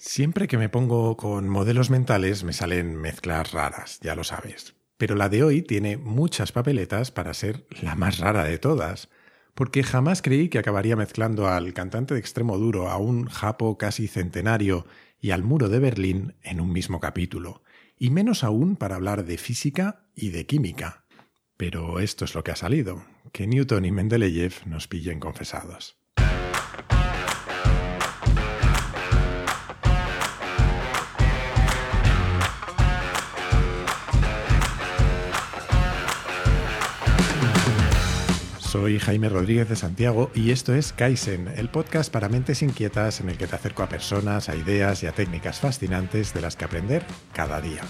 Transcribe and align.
Siempre 0.00 0.46
que 0.46 0.58
me 0.58 0.68
pongo 0.68 1.16
con 1.16 1.48
modelos 1.48 1.90
mentales 1.90 2.44
me 2.44 2.52
salen 2.52 2.94
mezclas 2.94 3.50
raras, 3.50 3.98
ya 4.00 4.14
lo 4.14 4.22
sabes. 4.22 4.76
Pero 4.96 5.16
la 5.16 5.28
de 5.28 5.42
hoy 5.42 5.60
tiene 5.60 5.96
muchas 5.96 6.52
papeletas 6.52 7.10
para 7.10 7.34
ser 7.34 7.66
la 7.82 7.96
más 7.96 8.18
rara 8.18 8.44
de 8.44 8.58
todas, 8.58 9.08
porque 9.54 9.82
jamás 9.82 10.22
creí 10.22 10.50
que 10.50 10.60
acabaría 10.60 10.94
mezclando 10.94 11.48
al 11.48 11.74
cantante 11.74 12.14
de 12.14 12.20
extremo 12.20 12.58
duro, 12.58 12.88
a 12.88 12.96
un 12.96 13.26
japo 13.26 13.76
casi 13.76 14.06
centenario 14.06 14.86
y 15.20 15.32
al 15.32 15.42
muro 15.42 15.68
de 15.68 15.80
Berlín 15.80 16.36
en 16.42 16.60
un 16.60 16.72
mismo 16.72 17.00
capítulo, 17.00 17.64
y 17.98 18.10
menos 18.10 18.44
aún 18.44 18.76
para 18.76 18.94
hablar 18.94 19.24
de 19.24 19.36
física 19.36 20.06
y 20.14 20.30
de 20.30 20.46
química. 20.46 21.06
Pero 21.56 21.98
esto 21.98 22.24
es 22.24 22.36
lo 22.36 22.44
que 22.44 22.52
ha 22.52 22.56
salido, 22.56 23.04
que 23.32 23.48
Newton 23.48 23.84
y 23.84 23.90
Mendeleev 23.90 24.64
nos 24.64 24.86
pillen 24.86 25.18
confesados. 25.18 25.97
Soy 38.80 39.00
Jaime 39.00 39.28
Rodríguez 39.28 39.68
de 39.68 39.74
Santiago 39.74 40.30
y 40.36 40.52
esto 40.52 40.72
es 40.72 40.92
Kaizen, 40.92 41.48
el 41.56 41.68
podcast 41.68 42.12
para 42.12 42.28
mentes 42.28 42.62
inquietas 42.62 43.20
en 43.20 43.28
el 43.28 43.36
que 43.36 43.48
te 43.48 43.56
acerco 43.56 43.82
a 43.82 43.88
personas, 43.88 44.48
a 44.48 44.54
ideas 44.54 45.02
y 45.02 45.08
a 45.08 45.12
técnicas 45.12 45.58
fascinantes 45.58 46.32
de 46.32 46.40
las 46.40 46.54
que 46.54 46.64
aprender 46.64 47.04
cada 47.32 47.60
día. 47.60 47.82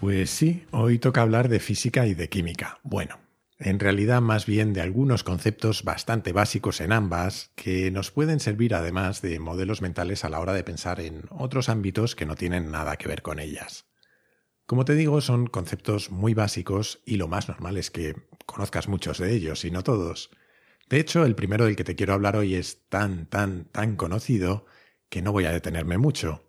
Pues 0.00 0.28
sí, 0.28 0.66
hoy 0.70 0.98
toca 0.98 1.22
hablar 1.22 1.48
de 1.48 1.60
física 1.60 2.06
y 2.06 2.12
de 2.12 2.28
química. 2.28 2.78
Bueno, 2.82 3.16
en 3.60 3.78
realidad 3.78 4.22
más 4.22 4.46
bien 4.46 4.72
de 4.72 4.80
algunos 4.80 5.22
conceptos 5.22 5.84
bastante 5.84 6.32
básicos 6.32 6.80
en 6.80 6.92
ambas 6.92 7.50
que 7.56 7.90
nos 7.90 8.10
pueden 8.10 8.40
servir 8.40 8.74
además 8.74 9.20
de 9.20 9.38
modelos 9.38 9.82
mentales 9.82 10.24
a 10.24 10.30
la 10.30 10.40
hora 10.40 10.54
de 10.54 10.64
pensar 10.64 10.98
en 10.98 11.24
otros 11.28 11.68
ámbitos 11.68 12.16
que 12.16 12.24
no 12.24 12.36
tienen 12.36 12.70
nada 12.70 12.96
que 12.96 13.06
ver 13.06 13.20
con 13.20 13.38
ellas. 13.38 13.84
Como 14.64 14.86
te 14.86 14.94
digo, 14.94 15.20
son 15.20 15.46
conceptos 15.46 16.10
muy 16.10 16.32
básicos 16.32 17.02
y 17.04 17.16
lo 17.16 17.28
más 17.28 17.48
normal 17.48 17.76
es 17.76 17.90
que 17.90 18.16
conozcas 18.46 18.88
muchos 18.88 19.18
de 19.18 19.34
ellos 19.34 19.66
y 19.66 19.70
no 19.70 19.84
todos. 19.84 20.30
De 20.88 20.98
hecho, 20.98 21.26
el 21.26 21.34
primero 21.34 21.66
del 21.66 21.76
que 21.76 21.84
te 21.84 21.96
quiero 21.96 22.14
hablar 22.14 22.36
hoy 22.36 22.54
es 22.54 22.88
tan, 22.88 23.26
tan, 23.26 23.66
tan 23.66 23.96
conocido 23.96 24.64
que 25.10 25.20
no 25.20 25.32
voy 25.32 25.44
a 25.44 25.52
detenerme 25.52 25.98
mucho. 25.98 26.48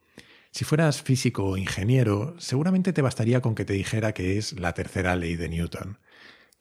Si 0.52 0.64
fueras 0.64 1.02
físico 1.02 1.44
o 1.44 1.58
ingeniero, 1.58 2.36
seguramente 2.40 2.94
te 2.94 3.02
bastaría 3.02 3.42
con 3.42 3.54
que 3.54 3.66
te 3.66 3.74
dijera 3.74 4.14
que 4.14 4.38
es 4.38 4.58
la 4.60 4.74
tercera 4.74 5.16
ley 5.18 5.36
de 5.36 5.50
Newton 5.50 5.98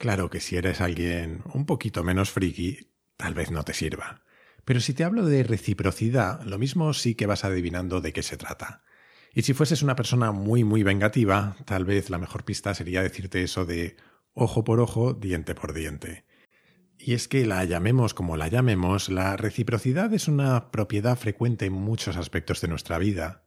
Claro 0.01 0.31
que 0.31 0.41
si 0.41 0.57
eres 0.57 0.81
alguien 0.81 1.43
un 1.53 1.67
poquito 1.67 2.03
menos 2.03 2.31
friki, 2.31 2.89
tal 3.19 3.35
vez 3.35 3.51
no 3.51 3.65
te 3.65 3.75
sirva. 3.75 4.23
Pero 4.65 4.81
si 4.81 4.95
te 4.95 5.05
hablo 5.05 5.27
de 5.27 5.43
reciprocidad, 5.43 6.41
lo 6.45 6.57
mismo 6.57 6.95
sí 6.95 7.15
que 7.15 7.27
vas 7.27 7.45
adivinando 7.45 8.01
de 8.01 8.15
qué 8.15 8.23
se 8.23 8.39
trata. 8.39 8.83
Y 9.35 9.43
si 9.43 9.53
fueses 9.53 9.83
una 9.83 9.97
persona 9.97 10.33
muy, 10.33 10.65
muy 10.65 10.83
vengativa, 10.83 11.55
tal 11.67 11.85
vez 11.85 12.09
la 12.09 12.17
mejor 12.17 12.47
pista 12.47 12.73
sería 12.73 13.03
decirte 13.03 13.43
eso 13.43 13.67
de 13.67 13.99
ojo 14.33 14.65
por 14.65 14.81
ojo, 14.81 15.13
diente 15.13 15.55
por 15.55 15.75
diente. 15.75 16.25
Y 16.97 17.13
es 17.13 17.29
que 17.29 17.45
la 17.45 17.63
llamemos 17.67 18.15
como 18.15 18.39
la 18.39 18.49
llamemos, 18.49 19.11
la 19.11 19.37
reciprocidad 19.37 20.15
es 20.15 20.29
una 20.29 20.71
propiedad 20.71 21.19
frecuente 21.19 21.67
en 21.67 21.75
muchos 21.75 22.17
aspectos 22.17 22.63
de 22.63 22.69
nuestra 22.69 22.97
vida. 22.97 23.45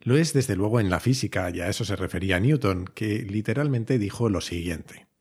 Lo 0.00 0.16
es 0.16 0.32
desde 0.32 0.56
luego 0.56 0.80
en 0.80 0.88
la 0.88 1.00
física, 1.00 1.50
y 1.50 1.60
a 1.60 1.68
eso 1.68 1.84
se 1.84 1.96
refería 1.96 2.40
Newton, 2.40 2.86
que 2.94 3.18
literalmente 3.18 3.98
dijo 3.98 4.30
lo 4.30 4.40
siguiente. 4.40 5.11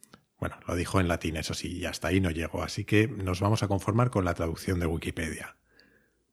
Bueno, 0.42 0.58
lo 0.68 0.76
dijo 0.76 1.00
en 1.00 1.08
latín, 1.08 1.38
eso 1.38 1.54
sí, 1.54 1.78
y 1.78 1.86
hasta 1.86 2.08
ahí 2.08 2.20
no 2.20 2.32
llegó, 2.32 2.64
así 2.64 2.84
que 2.84 3.08
nos 3.08 3.40
vamos 3.40 3.62
a 3.62 3.68
conformar 3.68 4.10
con 4.10 4.26
la 4.26 4.34
traducción 4.34 4.80
de 4.80 4.88
Wikipedia. 4.88 5.56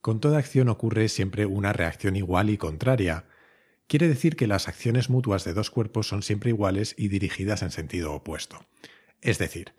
Con 0.00 0.18
toda 0.18 0.38
acción 0.38 0.70
ocurre 0.70 1.10
siempre 1.10 1.44
una 1.44 1.74
reacción 1.74 2.16
igual 2.16 2.48
y 2.48 2.56
contraria. 2.56 3.26
Quiere 3.86 4.08
decir 4.08 4.34
que 4.34 4.46
las 4.46 4.66
acciones 4.66 5.10
mutuas 5.10 5.44
de 5.44 5.52
dos 5.52 5.70
cuerpos 5.70 6.08
son 6.08 6.22
siempre 6.22 6.48
iguales 6.48 6.94
y 6.96 7.08
dirigidas 7.08 7.60
en 7.62 7.70
sentido 7.70 8.14
opuesto. 8.14 8.64
Es 9.20 9.36
decir, 9.36 9.74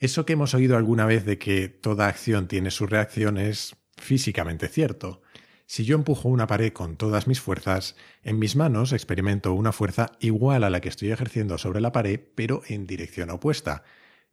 eso 0.00 0.26
que 0.26 0.32
hemos 0.32 0.54
oído 0.54 0.76
alguna 0.76 1.06
vez 1.06 1.24
de 1.24 1.38
que 1.38 1.68
toda 1.68 2.08
acción 2.08 2.48
tiene 2.48 2.72
su 2.72 2.88
reacción 2.88 3.38
es 3.38 3.76
físicamente 3.96 4.66
cierto. 4.66 5.22
Si 5.70 5.84
yo 5.84 5.96
empujo 5.96 6.30
una 6.30 6.46
pared 6.46 6.72
con 6.72 6.96
todas 6.96 7.26
mis 7.26 7.42
fuerzas, 7.42 7.94
en 8.22 8.38
mis 8.38 8.56
manos 8.56 8.94
experimento 8.94 9.52
una 9.52 9.70
fuerza 9.70 10.12
igual 10.18 10.64
a 10.64 10.70
la 10.70 10.80
que 10.80 10.88
estoy 10.88 11.12
ejerciendo 11.12 11.58
sobre 11.58 11.82
la 11.82 11.92
pared, 11.92 12.18
pero 12.34 12.62
en 12.68 12.86
dirección 12.86 13.28
opuesta, 13.28 13.84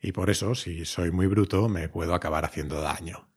y 0.02 0.14
por 0.14 0.30
eso, 0.30 0.56
si 0.56 0.86
soy 0.86 1.12
muy 1.12 1.28
bruto, 1.28 1.68
me 1.68 1.90
puedo 1.90 2.16
acabar 2.16 2.46
haciendo 2.46 2.80
daño. 2.80 3.28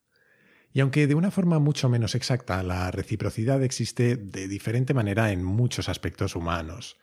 Y 0.72 0.78
aunque 0.78 1.08
de 1.08 1.16
una 1.16 1.32
forma 1.32 1.58
mucho 1.58 1.88
menos 1.88 2.14
exacta, 2.14 2.62
la 2.62 2.92
reciprocidad 2.92 3.64
existe 3.64 4.14
de 4.14 4.46
diferente 4.46 4.94
manera 4.94 5.32
en 5.32 5.42
muchos 5.42 5.88
aspectos 5.88 6.36
humanos. 6.36 6.98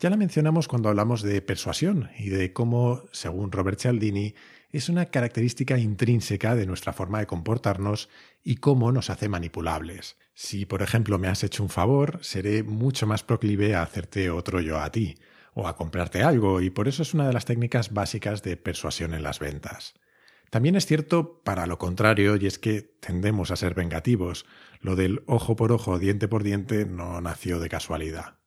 Ya 0.00 0.10
la 0.10 0.16
mencionamos 0.16 0.68
cuando 0.68 0.88
hablamos 0.88 1.22
de 1.22 1.42
persuasión 1.42 2.10
y 2.16 2.28
de 2.28 2.52
cómo, 2.52 3.02
según 3.10 3.50
Robert 3.50 3.80
Cialdini, 3.80 4.36
es 4.70 4.88
una 4.88 5.06
característica 5.06 5.76
intrínseca 5.76 6.54
de 6.54 6.66
nuestra 6.66 6.92
forma 6.92 7.18
de 7.18 7.26
comportarnos 7.26 8.08
y 8.44 8.56
cómo 8.56 8.92
nos 8.92 9.10
hace 9.10 9.28
manipulables. 9.28 10.16
Si, 10.34 10.66
por 10.66 10.82
ejemplo, 10.82 11.18
me 11.18 11.26
has 11.26 11.42
hecho 11.42 11.64
un 11.64 11.68
favor, 11.68 12.20
seré 12.22 12.62
mucho 12.62 13.08
más 13.08 13.24
proclive 13.24 13.74
a 13.74 13.82
hacerte 13.82 14.30
otro 14.30 14.60
yo 14.60 14.78
a 14.78 14.92
ti, 14.92 15.16
o 15.52 15.66
a 15.66 15.74
comprarte 15.74 16.22
algo, 16.22 16.60
y 16.60 16.70
por 16.70 16.86
eso 16.86 17.02
es 17.02 17.12
una 17.12 17.26
de 17.26 17.32
las 17.32 17.44
técnicas 17.44 17.92
básicas 17.92 18.44
de 18.44 18.56
persuasión 18.56 19.14
en 19.14 19.24
las 19.24 19.40
ventas. 19.40 19.94
También 20.50 20.76
es 20.76 20.86
cierto 20.86 21.42
para 21.42 21.66
lo 21.66 21.78
contrario, 21.78 22.36
y 22.36 22.46
es 22.46 22.60
que 22.60 22.82
tendemos 22.82 23.50
a 23.50 23.56
ser 23.56 23.74
vengativos. 23.74 24.46
Lo 24.80 24.94
del 24.94 25.24
ojo 25.26 25.56
por 25.56 25.72
ojo, 25.72 25.98
diente 25.98 26.28
por 26.28 26.44
diente 26.44 26.86
no 26.86 27.20
nació 27.20 27.58
de 27.58 27.68
casualidad. 27.68 28.38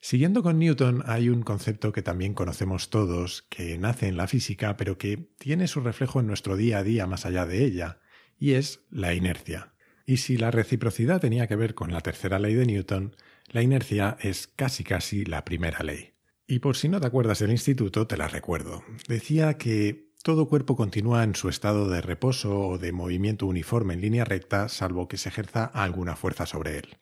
Siguiendo 0.00 0.42
con 0.42 0.58
Newton, 0.58 1.02
hay 1.06 1.28
un 1.28 1.42
concepto 1.42 1.92
que 1.92 2.02
también 2.02 2.34
conocemos 2.34 2.90
todos, 2.90 3.42
que 3.48 3.76
nace 3.78 4.08
en 4.08 4.16
la 4.16 4.28
física, 4.28 4.76
pero 4.76 4.98
que 4.98 5.28
tiene 5.38 5.66
su 5.66 5.80
reflejo 5.80 6.20
en 6.20 6.26
nuestro 6.26 6.56
día 6.56 6.78
a 6.78 6.82
día 6.82 7.06
más 7.06 7.26
allá 7.26 7.46
de 7.46 7.64
ella, 7.64 7.98
y 8.38 8.52
es 8.52 8.80
la 8.90 9.14
inercia. 9.14 9.72
Y 10.04 10.18
si 10.18 10.36
la 10.36 10.50
reciprocidad 10.52 11.20
tenía 11.20 11.48
que 11.48 11.56
ver 11.56 11.74
con 11.74 11.92
la 11.92 12.00
tercera 12.00 12.38
ley 12.38 12.54
de 12.54 12.66
Newton, 12.66 13.16
la 13.48 13.62
inercia 13.62 14.16
es 14.20 14.46
casi 14.46 14.84
casi 14.84 15.24
la 15.24 15.44
primera 15.44 15.82
ley. 15.82 16.12
Y 16.46 16.60
por 16.60 16.76
si 16.76 16.88
no 16.88 17.00
te 17.00 17.08
acuerdas 17.08 17.40
del 17.40 17.50
instituto, 17.50 18.06
te 18.06 18.16
la 18.16 18.28
recuerdo. 18.28 18.84
Decía 19.08 19.54
que 19.58 20.12
todo 20.22 20.48
cuerpo 20.48 20.76
continúa 20.76 21.24
en 21.24 21.34
su 21.34 21.48
estado 21.48 21.88
de 21.88 22.00
reposo 22.00 22.60
o 22.60 22.78
de 22.78 22.92
movimiento 22.92 23.46
uniforme 23.46 23.94
en 23.94 24.00
línea 24.00 24.24
recta, 24.24 24.68
salvo 24.68 25.08
que 25.08 25.18
se 25.18 25.28
ejerza 25.28 25.64
alguna 25.64 26.14
fuerza 26.14 26.46
sobre 26.46 26.78
él. 26.78 26.96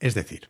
Es 0.00 0.14
decir, 0.14 0.48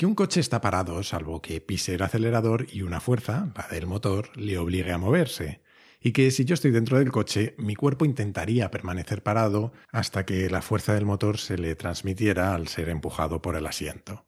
que 0.00 0.06
un 0.06 0.14
coche 0.14 0.40
está 0.40 0.62
parado 0.62 1.02
salvo 1.02 1.42
que 1.42 1.60
pise 1.60 1.96
el 1.96 2.00
acelerador 2.00 2.66
y 2.72 2.80
una 2.80 3.00
fuerza, 3.00 3.52
la 3.54 3.68
del 3.68 3.86
motor, 3.86 4.34
le 4.34 4.56
obligue 4.56 4.92
a 4.92 4.96
moverse, 4.96 5.60
y 6.00 6.12
que 6.12 6.30
si 6.30 6.46
yo 6.46 6.54
estoy 6.54 6.70
dentro 6.70 6.98
del 6.98 7.12
coche, 7.12 7.54
mi 7.58 7.74
cuerpo 7.74 8.06
intentaría 8.06 8.70
permanecer 8.70 9.22
parado 9.22 9.74
hasta 9.92 10.24
que 10.24 10.48
la 10.48 10.62
fuerza 10.62 10.94
del 10.94 11.04
motor 11.04 11.36
se 11.36 11.58
le 11.58 11.74
transmitiera 11.74 12.54
al 12.54 12.68
ser 12.68 12.88
empujado 12.88 13.42
por 13.42 13.56
el 13.56 13.66
asiento. 13.66 14.24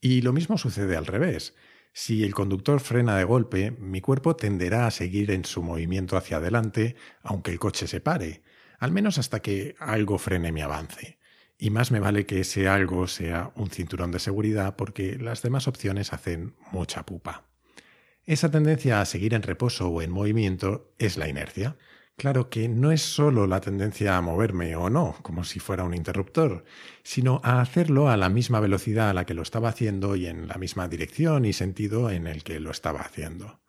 Y 0.00 0.22
lo 0.22 0.32
mismo 0.32 0.56
sucede 0.56 0.96
al 0.96 1.06
revés. 1.06 1.56
Si 1.92 2.22
el 2.22 2.32
conductor 2.32 2.78
frena 2.78 3.16
de 3.16 3.24
golpe, 3.24 3.72
mi 3.72 4.00
cuerpo 4.00 4.36
tenderá 4.36 4.86
a 4.86 4.92
seguir 4.92 5.32
en 5.32 5.44
su 5.44 5.64
movimiento 5.64 6.16
hacia 6.16 6.36
adelante, 6.36 6.94
aunque 7.24 7.50
el 7.50 7.58
coche 7.58 7.88
se 7.88 8.00
pare, 8.00 8.44
al 8.78 8.92
menos 8.92 9.18
hasta 9.18 9.42
que 9.42 9.74
algo 9.80 10.16
frene 10.18 10.52
mi 10.52 10.60
avance. 10.60 11.18
Y 11.62 11.70
más 11.70 11.92
me 11.92 12.00
vale 12.00 12.26
que 12.26 12.40
ese 12.40 12.66
algo 12.66 13.06
sea 13.06 13.52
un 13.54 13.70
cinturón 13.70 14.10
de 14.10 14.18
seguridad 14.18 14.74
porque 14.74 15.16
las 15.16 15.42
demás 15.42 15.68
opciones 15.68 16.12
hacen 16.12 16.56
mucha 16.72 17.06
pupa. 17.06 17.44
Esa 18.24 18.50
tendencia 18.50 19.00
a 19.00 19.04
seguir 19.04 19.32
en 19.32 19.44
reposo 19.44 19.88
o 19.88 20.02
en 20.02 20.10
movimiento 20.10 20.92
es 20.98 21.16
la 21.16 21.28
inercia. 21.28 21.76
Claro 22.16 22.50
que 22.50 22.68
no 22.68 22.90
es 22.90 23.02
solo 23.02 23.46
la 23.46 23.60
tendencia 23.60 24.16
a 24.16 24.20
moverme 24.22 24.74
o 24.74 24.90
no, 24.90 25.14
como 25.22 25.44
si 25.44 25.60
fuera 25.60 25.84
un 25.84 25.94
interruptor, 25.94 26.64
sino 27.04 27.40
a 27.44 27.60
hacerlo 27.60 28.08
a 28.08 28.16
la 28.16 28.28
misma 28.28 28.58
velocidad 28.58 29.08
a 29.08 29.14
la 29.14 29.24
que 29.24 29.34
lo 29.34 29.42
estaba 29.42 29.68
haciendo 29.68 30.16
y 30.16 30.26
en 30.26 30.48
la 30.48 30.56
misma 30.56 30.88
dirección 30.88 31.44
y 31.44 31.52
sentido 31.52 32.10
en 32.10 32.26
el 32.26 32.42
que 32.42 32.58
lo 32.58 32.72
estaba 32.72 33.02
haciendo. 33.02 33.60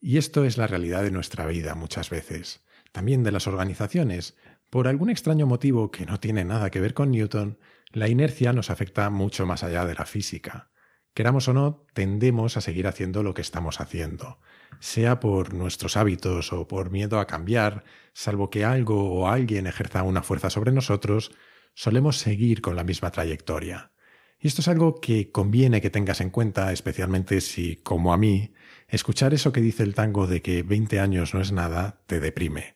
Y 0.00 0.18
esto 0.18 0.44
es 0.44 0.58
la 0.58 0.68
realidad 0.68 1.02
de 1.02 1.10
nuestra 1.10 1.44
vida 1.46 1.74
muchas 1.74 2.08
veces, 2.08 2.62
también 2.92 3.24
de 3.24 3.32
las 3.32 3.48
organizaciones, 3.48 4.36
por 4.72 4.88
algún 4.88 5.10
extraño 5.10 5.46
motivo 5.46 5.90
que 5.90 6.06
no 6.06 6.18
tiene 6.18 6.46
nada 6.46 6.70
que 6.70 6.80
ver 6.80 6.94
con 6.94 7.10
Newton, 7.10 7.58
la 7.90 8.08
inercia 8.08 8.54
nos 8.54 8.70
afecta 8.70 9.10
mucho 9.10 9.44
más 9.44 9.62
allá 9.62 9.84
de 9.84 9.94
la 9.94 10.06
física. 10.06 10.70
Queramos 11.12 11.46
o 11.48 11.52
no, 11.52 11.84
tendemos 11.92 12.56
a 12.56 12.62
seguir 12.62 12.86
haciendo 12.86 13.22
lo 13.22 13.34
que 13.34 13.42
estamos 13.42 13.82
haciendo, 13.82 14.40
sea 14.80 15.20
por 15.20 15.52
nuestros 15.52 15.98
hábitos 15.98 16.54
o 16.54 16.68
por 16.68 16.90
miedo 16.90 17.20
a 17.20 17.26
cambiar, 17.26 17.84
salvo 18.14 18.48
que 18.48 18.64
algo 18.64 19.12
o 19.12 19.28
alguien 19.28 19.66
ejerza 19.66 20.04
una 20.04 20.22
fuerza 20.22 20.48
sobre 20.48 20.72
nosotros, 20.72 21.32
solemos 21.74 22.16
seguir 22.16 22.62
con 22.62 22.74
la 22.74 22.82
misma 22.82 23.10
trayectoria. 23.10 23.92
Y 24.40 24.46
esto 24.46 24.62
es 24.62 24.68
algo 24.68 25.02
que 25.02 25.30
conviene 25.30 25.82
que 25.82 25.90
tengas 25.90 26.22
en 26.22 26.30
cuenta, 26.30 26.72
especialmente 26.72 27.42
si, 27.42 27.76
como 27.76 28.14
a 28.14 28.16
mí, 28.16 28.54
Escuchar 28.92 29.32
eso 29.32 29.52
que 29.52 29.62
dice 29.62 29.84
el 29.84 29.94
tango 29.94 30.26
de 30.26 30.42
que 30.42 30.62
20 30.62 31.00
años 31.00 31.32
no 31.32 31.40
es 31.40 31.50
nada 31.50 32.02
te 32.04 32.20
deprime, 32.20 32.74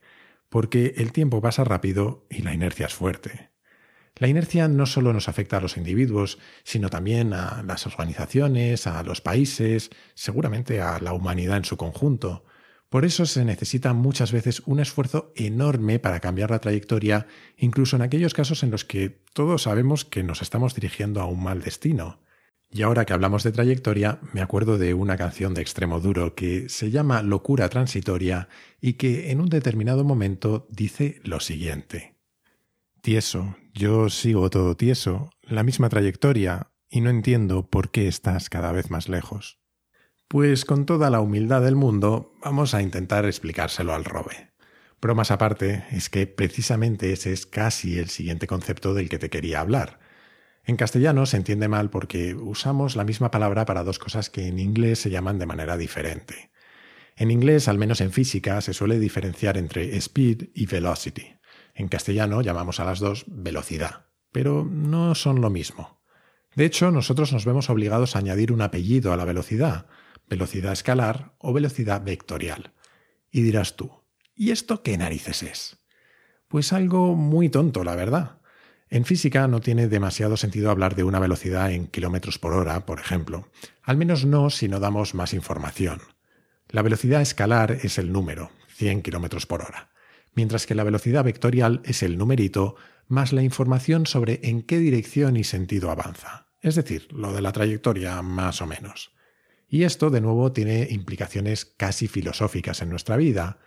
porque 0.48 0.94
el 0.96 1.12
tiempo 1.12 1.40
pasa 1.40 1.64
rápido 1.64 2.26
y 2.31 2.43
la 2.43 2.54
inercia 2.54 2.87
es 2.87 2.94
fuerte. 2.94 3.50
La 4.19 4.28
inercia 4.28 4.66
no 4.66 4.87
solo 4.87 5.12
nos 5.12 5.28
afecta 5.28 5.58
a 5.58 5.60
los 5.60 5.76
individuos, 5.76 6.38
sino 6.64 6.88
también 6.88 7.34
a 7.34 7.62
las 7.62 7.87
organizaciones, 7.87 8.87
a 8.87 9.02
los 9.02 9.20
países, 9.20 9.90
seguramente 10.14 10.81
a 10.81 10.98
la 11.00 11.12
humanidad 11.12 11.58
en 11.58 11.64
su 11.66 11.76
conjunto. 11.76 12.44
Por 12.88 13.04
eso 13.04 13.26
se 13.26 13.44
necesita 13.44 13.93
muchas 13.93 14.32
veces 14.32 14.62
un 14.64 14.81
esfuerzo 14.81 15.32
enorme 15.37 15.98
para 15.98 16.20
cambiar 16.20 16.50
la 16.50 16.60
trayectoria, 16.60 17.26
incluso 17.58 17.96
en 17.96 18.02
aquellos 18.02 18.32
casos 18.32 18.62
en 18.62 18.70
los 18.70 18.84
que 18.87 19.10
todos 19.34 19.62
sabemos 19.62 20.04
que 20.06 20.22
nos 20.22 20.40
estamos 20.40 20.75
dirigiendo 20.75 21.20
a 21.20 21.26
un 21.26 21.43
mal 21.43 21.60
destino. 21.60 22.20
Y 22.70 22.82
ahora 22.82 23.04
que 23.04 23.12
hablamos 23.12 23.42
de 23.42 23.52
trayectoria, 23.52 24.20
me 24.32 24.42
acuerdo 24.42 24.76
de 24.76 24.92
una 24.92 25.16
canción 25.16 25.54
de 25.54 25.62
extremo 25.62 26.00
duro 26.00 26.34
que 26.34 26.68
se 26.68 26.90
llama 26.90 27.22
Locura 27.22 27.68
Transitoria 27.68 28.48
y 28.80 28.94
que 28.94 29.30
en 29.30 29.40
un 29.40 29.48
determinado 29.48 30.04
momento 30.04 30.66
dice 30.70 31.20
lo 31.24 31.40
siguiente. 31.40 32.16
Tieso, 33.00 33.56
yo 33.72 34.10
sigo 34.10 34.50
todo 34.50 34.76
tieso, 34.76 35.30
la 35.42 35.62
misma 35.62 35.88
trayectoria, 35.88 36.72
y 36.90 37.00
no 37.00 37.10
entiendo 37.10 37.68
por 37.68 37.90
qué 37.90 38.08
estás 38.08 38.50
cada 38.50 38.72
vez 38.72 38.90
más 38.90 39.08
lejos. 39.08 39.60
Pues 40.28 40.64
con 40.64 40.86
toda 40.86 41.08
la 41.08 41.20
humildad 41.20 41.62
del 41.62 41.76
mundo, 41.76 42.34
vamos 42.42 42.74
a 42.74 42.82
intentar 42.82 43.26
explicárselo 43.26 43.94
al 43.94 44.04
robe. 44.04 44.50
Bromas 45.00 45.30
aparte, 45.30 45.84
es 45.92 46.10
que 46.10 46.26
precisamente 46.26 47.12
ese 47.12 47.32
es 47.32 47.46
casi 47.46 47.98
el 47.98 48.08
siguiente 48.08 48.46
concepto 48.46 48.92
del 48.92 49.08
que 49.08 49.19
te 49.19 49.30
quería 49.30 49.60
hablar. 49.60 50.00
En 50.66 50.76
castellano 50.76 51.26
se 51.26 51.36
entiende 51.36 51.68
mal 51.68 51.90
porque 51.90 52.34
usamos 52.34 52.96
la 52.96 53.04
misma 53.04 53.30
palabra 53.30 53.64
para 53.64 53.84
dos 53.84 54.00
cosas 54.00 54.30
que 54.30 54.48
en 54.48 54.58
inglés 54.58 54.98
se 54.98 55.10
llaman 55.10 55.38
de 55.38 55.46
manera 55.46 55.76
diferente. 55.76 56.50
En 57.14 57.30
inglés, 57.30 57.68
al 57.68 57.78
menos 57.78 58.00
en 58.00 58.10
física, 58.10 58.60
se 58.60 58.74
suele 58.74 58.98
diferenciar 58.98 59.56
entre 59.56 59.96
speed 59.96 60.48
y 60.54 60.66
velocity. 60.66 61.36
En 61.72 61.86
castellano 61.86 62.42
llamamos 62.42 62.80
a 62.80 62.84
las 62.84 62.98
dos 62.98 63.24
velocidad, 63.28 64.06
pero 64.32 64.64
no 64.68 65.14
son 65.14 65.40
lo 65.40 65.50
mismo. 65.50 66.02
De 66.56 66.64
hecho, 66.64 66.90
nosotros 66.90 67.32
nos 67.32 67.44
vemos 67.44 67.70
obligados 67.70 68.16
a 68.16 68.19
añadir 68.19 68.50
un 68.50 68.60
apellido 68.60 69.12
a 69.12 69.16
la 69.16 69.24
velocidad, 69.24 69.86
velocidad 70.28 70.72
escalar 70.72 71.36
o 71.38 71.52
velocidad 71.52 72.02
vectorial. 72.02 72.72
Y 73.30 73.42
dirás 73.42 73.76
tú, 73.76 74.02
¿y 74.34 74.50
esto 74.50 74.82
qué 74.82 74.98
narices 74.98 75.44
es? 75.44 75.78
Pues 76.48 76.72
algo 76.72 77.14
muy 77.14 77.50
tonto, 77.50 77.84
la 77.84 77.94
verdad. 77.94 78.40
En 78.88 79.04
física 79.04 79.48
no 79.48 79.60
tiene 79.60 79.88
demasiado 79.88 80.36
sentido 80.36 80.70
hablar 80.70 80.94
de 80.94 81.02
una 81.02 81.18
velocidad 81.18 81.72
en 81.72 81.88
kilómetros 81.88 82.38
por 82.38 82.52
hora, 82.52 82.86
por 82.86 83.00
ejemplo, 83.00 83.48
al 83.82 83.96
menos 83.96 84.24
no 84.24 84.48
si 84.50 84.68
no 84.68 84.78
damos 84.78 85.14
más 85.14 85.34
información. 85.34 86.00
La 86.68 86.82
velocidad 86.82 87.20
escalar 87.20 87.72
es 87.82 87.98
el 87.98 88.12
número, 88.12 88.50
100 88.68 89.02
kilómetros 89.02 89.46
por 89.46 89.62
hora, 89.62 89.90
mientras 90.34 90.66
que 90.66 90.74
la 90.74 90.84
velocidad 90.84 91.24
vectorial 91.24 91.80
es 91.84 92.02
el 92.02 92.16
numerito 92.16 92.76
más 93.08 93.32
la 93.32 93.42
información 93.42 94.06
sobre 94.06 94.40
en 94.42 94.62
qué 94.62 94.78
dirección 94.78 95.36
y 95.36 95.44
sentido 95.44 95.90
avanza, 95.90 96.48
es 96.60 96.74
decir, 96.74 97.08
lo 97.12 97.32
de 97.32 97.40
la 97.40 97.52
trayectoria 97.52 98.22
más 98.22 98.60
o 98.62 98.66
menos. 98.66 99.12
Y 99.68 99.82
esto, 99.82 100.10
de 100.10 100.20
nuevo, 100.20 100.52
tiene 100.52 100.86
implicaciones 100.90 101.64
casi 101.64 102.06
filosóficas 102.06 102.82
en 102.82 102.90
nuestra 102.90 103.16
vida, 103.16 103.58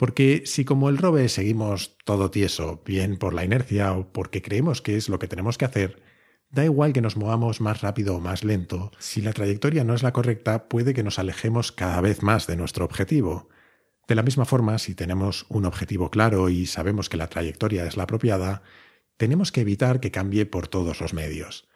porque 0.00 0.44
si 0.46 0.64
como 0.64 0.88
el 0.88 0.96
robe 0.96 1.28
seguimos 1.28 1.98
todo 2.06 2.30
tieso, 2.30 2.82
bien 2.86 3.18
por 3.18 3.34
la 3.34 3.44
inercia 3.44 3.92
o 3.92 4.10
porque 4.10 4.40
creemos 4.40 4.80
que 4.80 4.96
es 4.96 5.10
lo 5.10 5.18
que 5.18 5.28
tenemos 5.28 5.58
que 5.58 5.66
hacer, 5.66 6.02
da 6.48 6.64
igual 6.64 6.94
que 6.94 7.02
nos 7.02 7.18
movamos 7.18 7.60
más 7.60 7.82
rápido 7.82 8.16
o 8.16 8.20
más 8.20 8.42
lento, 8.42 8.92
si 8.98 9.20
la 9.20 9.34
trayectoria 9.34 9.84
no 9.84 9.92
es 9.92 10.02
la 10.02 10.14
correcta, 10.14 10.70
puede 10.70 10.94
que 10.94 11.02
nos 11.02 11.18
alejemos 11.18 11.70
cada 11.70 12.00
vez 12.00 12.22
más 12.22 12.46
de 12.46 12.56
nuestro 12.56 12.86
objetivo. 12.86 13.50
De 14.08 14.14
la 14.14 14.22
misma 14.22 14.46
forma, 14.46 14.78
si 14.78 14.94
tenemos 14.94 15.44
un 15.50 15.66
objetivo 15.66 16.10
claro 16.10 16.48
y 16.48 16.64
sabemos 16.64 17.10
que 17.10 17.18
la 17.18 17.28
trayectoria 17.28 17.84
es 17.84 17.98
la 17.98 18.04
apropiada, 18.04 18.62
tenemos 19.18 19.52
que 19.52 19.60
evitar 19.60 20.00
que 20.00 20.10
cambie 20.10 20.46
por 20.46 20.66
todos 20.66 21.02
los 21.02 21.12
medios 21.12 21.69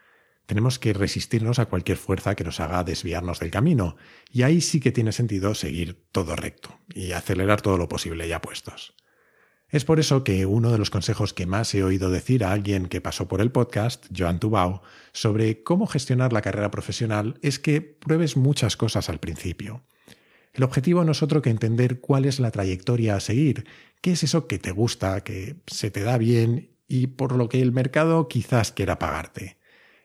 tenemos 0.46 0.79
que 0.79 0.93
resistirnos 0.93 1.58
a 1.58 1.67
cualquier 1.67 1.96
fuerza 1.96 2.35
que 2.35 2.44
nos 2.44 2.61
haga 2.61 2.85
desviarnos 2.85 3.41
del 3.41 3.50
camino, 3.50 3.96
y 4.31 4.43
ahí 4.43 4.61
sí 4.61 4.81
que 4.81 4.93
tiene 4.93 5.12
sentido 5.12 5.55
seguir 5.55 6.05
todo 6.12 6.37
recto 6.37 6.79
y 6.93 7.12
acelerar 7.12 7.62
todo 7.62 7.79
lo 7.79 7.88
posible 7.88 8.29
ya 8.29 8.41
puestos. 8.41 8.94
Es 9.70 9.85
por 9.85 9.99
eso 9.99 10.23
que 10.23 10.46
uno 10.46 10.70
de 10.70 10.79
los 10.79 10.91
consejos 10.91 11.32
que 11.32 11.46
más 11.46 11.75
he 11.75 11.82
oído 11.82 12.11
decir 12.11 12.44
a 12.44 12.52
alguien 12.52 12.87
que 12.87 13.00
pasó 13.00 13.26
por 13.26 13.41
el 13.41 13.50
podcast, 13.50 14.06
Joan 14.17 14.38
Tubao, 14.38 14.82
sobre 15.12 15.62
cómo 15.64 15.87
gestionar 15.87 16.32
la 16.32 16.43
carrera 16.43 16.70
profesional 16.70 17.38
es 17.43 17.58
que 17.58 17.81
pruebes 17.81 18.37
muchas 18.37 18.76
cosas 18.76 19.08
al 19.08 19.19
principio. 19.19 19.82
El 20.52 20.62
objetivo 20.62 21.02
no 21.02 21.12
es 21.12 21.23
otro 21.23 21.43
que 21.43 21.50
entender 21.50 22.00
cuál 22.00 22.25
es 22.26 22.38
la 22.38 22.52
trayectoria 22.52 23.17
a 23.17 23.20
seguir, 23.20 23.67
qué 24.00 24.12
es 24.12 24.23
eso 24.23 24.46
que 24.46 24.61
te 24.61 24.70
gusta, 24.70 25.25
que 25.25 25.56
se 25.67 25.91
te 25.91 26.02
da 26.02 26.19
bien 26.19 26.70
y 26.87 27.08
por 27.08 27.32
lo 27.35 27.49
que 27.49 27.61
el 27.61 27.73
mercado 27.73 28.29
quizás 28.29 28.70
quiera 28.70 29.00
pagarte 29.00 29.56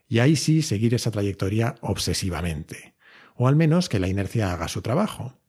y 0.10 0.20
ahí 0.20 0.36
sí 0.36 0.64
seguir 0.64 0.96
esa 0.96 1.12
trayectoria 1.12 1.76
obsesivamente, 1.82 2.96
o 3.36 3.48
al 3.48 3.56
menos 3.56 3.88
que 3.88 4.00
la 4.00 4.08
inercia 4.08 4.52
haga 4.52 4.68
su 4.68 4.82
trabajo. 4.82 5.40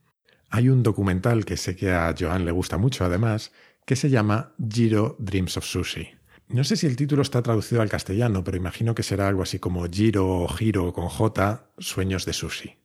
Hay 0.50 0.68
un 0.68 0.82
documental 0.82 1.44
que 1.44 1.56
sé 1.56 1.74
que 1.74 1.90
a 1.90 2.14
Joan 2.16 2.44
le 2.44 2.52
gusta 2.52 2.76
mucho 2.76 3.04
además, 3.04 3.52
que 3.86 3.96
se 3.96 4.10
llama 4.10 4.54
Giro 4.70 5.16
Dreams 5.18 5.56
of 5.56 5.64
Sushi. 5.64 6.10
No 6.48 6.62
sé 6.64 6.76
si 6.76 6.86
el 6.86 6.96
título 6.96 7.22
está 7.22 7.42
traducido 7.42 7.80
al 7.80 7.88
castellano, 7.88 8.44
pero 8.44 8.56
imagino 8.56 8.94
que 8.94 9.02
será 9.02 9.28
algo 9.28 9.42
así 9.42 9.58
como 9.58 9.88
Giro 9.88 10.28
o 10.28 10.48
Giro 10.48 10.92
con 10.92 11.08
J, 11.08 11.70
Sueños 11.78 12.26
de 12.26 12.32
Sushi. 12.32 12.76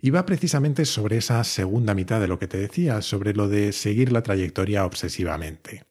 Y 0.00 0.10
va 0.10 0.26
precisamente 0.26 0.84
sobre 0.84 1.16
esa 1.16 1.42
segunda 1.44 1.94
mitad 1.94 2.20
de 2.20 2.28
lo 2.28 2.38
que 2.38 2.48
te 2.48 2.58
decía, 2.58 3.00
sobre 3.00 3.32
lo 3.32 3.48
de 3.48 3.72
seguir 3.72 4.12
la 4.12 4.22
trayectoria 4.22 4.84
obsesivamente. 4.84 5.84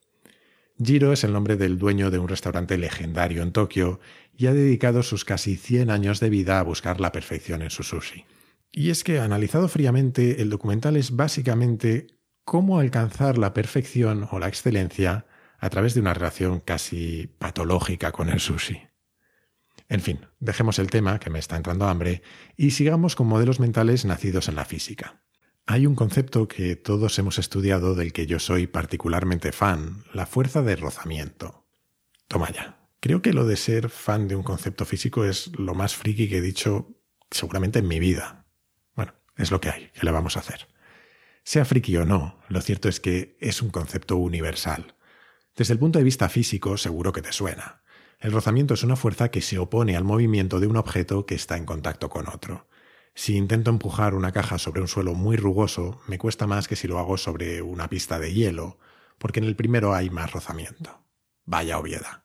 Jiro 0.83 1.13
es 1.13 1.23
el 1.23 1.33
nombre 1.33 1.55
del 1.55 1.77
dueño 1.77 2.11
de 2.11 2.19
un 2.19 2.27
restaurante 2.27 2.77
legendario 2.77 3.43
en 3.43 3.51
Tokio 3.51 3.99
y 4.35 4.47
ha 4.47 4.53
dedicado 4.53 5.03
sus 5.03 5.25
casi 5.25 5.55
100 5.55 5.89
años 5.89 6.19
de 6.19 6.29
vida 6.29 6.59
a 6.59 6.63
buscar 6.63 6.99
la 6.99 7.11
perfección 7.11 7.61
en 7.61 7.69
su 7.69 7.83
sushi. 7.83 8.25
Y 8.71 8.89
es 8.89 9.03
que, 9.03 9.19
analizado 9.19 9.67
fríamente, 9.67 10.41
el 10.41 10.49
documental 10.49 10.97
es 10.97 11.15
básicamente 11.15 12.07
cómo 12.43 12.79
alcanzar 12.79 13.37
la 13.37 13.53
perfección 13.53 14.27
o 14.31 14.39
la 14.39 14.47
excelencia 14.47 15.27
a 15.59 15.69
través 15.69 15.93
de 15.93 16.01
una 16.01 16.13
relación 16.13 16.59
casi 16.59 17.27
patológica 17.37 18.11
con 18.11 18.29
el 18.29 18.39
sushi. 18.39 18.81
En 19.89 20.01
fin, 20.01 20.25
dejemos 20.39 20.79
el 20.79 20.89
tema, 20.89 21.19
que 21.19 21.29
me 21.29 21.39
está 21.39 21.55
entrando 21.55 21.87
hambre, 21.87 22.23
y 22.57 22.71
sigamos 22.71 23.15
con 23.15 23.27
modelos 23.27 23.59
mentales 23.59 24.05
nacidos 24.05 24.49
en 24.49 24.55
la 24.55 24.65
física. 24.65 25.22
Hay 25.65 25.85
un 25.85 25.95
concepto 25.95 26.49
que 26.49 26.75
todos 26.75 27.17
hemos 27.19 27.39
estudiado 27.39 27.95
del 27.95 28.11
que 28.11 28.27
yo 28.27 28.39
soy 28.39 28.67
particularmente 28.67 29.53
fan, 29.53 30.03
la 30.13 30.25
fuerza 30.25 30.61
de 30.61 30.75
rozamiento. 30.75 31.65
Toma 32.27 32.51
ya. 32.51 32.89
Creo 32.99 33.21
que 33.21 33.31
lo 33.31 33.45
de 33.45 33.55
ser 33.55 33.89
fan 33.89 34.27
de 34.27 34.35
un 34.35 34.43
concepto 34.43 34.83
físico 34.85 35.23
es 35.23 35.57
lo 35.57 35.73
más 35.73 35.95
friki 35.95 36.27
que 36.27 36.39
he 36.39 36.41
dicho 36.41 36.89
seguramente 37.31 37.79
en 37.79 37.87
mi 37.87 37.99
vida. 37.99 38.45
Bueno, 38.93 39.13
es 39.37 39.51
lo 39.51 39.61
que 39.61 39.69
hay, 39.69 39.89
¿qué 39.93 40.05
le 40.05 40.11
vamos 40.11 40.35
a 40.35 40.41
hacer? 40.41 40.67
Sea 41.45 41.63
friki 41.63 41.95
o 41.95 42.05
no, 42.05 42.39
lo 42.49 42.61
cierto 42.61 42.89
es 42.89 42.99
que 42.99 43.37
es 43.39 43.61
un 43.61 43.69
concepto 43.69 44.17
universal. 44.17 44.95
Desde 45.55 45.73
el 45.73 45.79
punto 45.79 45.97
de 45.97 46.05
vista 46.05 46.27
físico, 46.27 46.75
seguro 46.75 47.13
que 47.13 47.21
te 47.21 47.31
suena. 47.31 47.83
El 48.19 48.33
rozamiento 48.33 48.73
es 48.73 48.83
una 48.83 48.97
fuerza 48.97 49.31
que 49.31 49.41
se 49.41 49.59
opone 49.59 49.95
al 49.95 50.03
movimiento 50.03 50.59
de 50.59 50.67
un 50.67 50.75
objeto 50.75 51.25
que 51.25 51.35
está 51.35 51.55
en 51.55 51.65
contacto 51.65 52.09
con 52.09 52.27
otro. 52.27 52.67
Si 53.15 53.35
intento 53.35 53.69
empujar 53.69 54.15
una 54.15 54.31
caja 54.31 54.57
sobre 54.57 54.81
un 54.81 54.87
suelo 54.87 55.13
muy 55.13 55.37
rugoso, 55.37 56.01
me 56.07 56.17
cuesta 56.17 56.47
más 56.47 56.67
que 56.67 56.75
si 56.75 56.87
lo 56.87 56.97
hago 56.99 57.17
sobre 57.17 57.61
una 57.61 57.89
pista 57.89 58.19
de 58.19 58.33
hielo, 58.33 58.79
porque 59.17 59.39
en 59.39 59.45
el 59.45 59.55
primero 59.55 59.93
hay 59.93 60.09
más 60.09 60.31
rozamiento. 60.31 61.03
Vaya 61.45 61.77
obviedad. 61.77 62.23